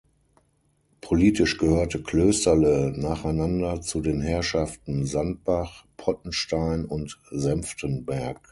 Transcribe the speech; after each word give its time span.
Politisch 1.01 1.59
gehörte 1.59 2.01
Klösterle 2.01 2.91
nacheinander 2.97 3.81
zu 3.83 4.01
den 4.01 4.19
Herrschaften 4.19 5.05
Sandbach, 5.05 5.85
Pottenstein 5.95 6.85
und 6.85 7.19
Senftenberg. 7.29 8.39